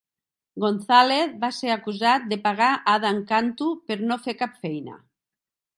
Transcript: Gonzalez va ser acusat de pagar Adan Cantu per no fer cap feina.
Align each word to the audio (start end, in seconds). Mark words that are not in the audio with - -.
Gonzalez 0.61 1.35
va 1.43 1.51
ser 1.59 1.69
acusat 1.73 2.27
de 2.33 2.41
pagar 2.49 2.73
Adan 2.97 3.21
Cantu 3.35 3.69
per 3.91 4.03
no 4.11 4.23
fer 4.27 4.41
cap 4.45 4.63
feina. 4.67 4.99